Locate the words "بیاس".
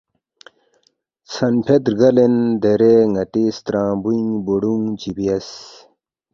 5.15-5.49